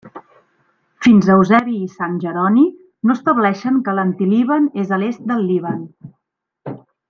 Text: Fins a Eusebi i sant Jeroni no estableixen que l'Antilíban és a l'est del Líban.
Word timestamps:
Fins 1.07 1.27
a 1.27 1.33
Eusebi 1.39 1.75
i 1.87 1.89
sant 1.97 2.15
Jeroni 2.23 2.65
no 3.09 3.17
estableixen 3.19 3.77
que 3.89 3.95
l'Antilíban 3.99 4.69
és 4.85 4.95
a 4.95 5.01
l'est 5.05 5.23
del 5.33 5.45
Líban. 5.53 5.89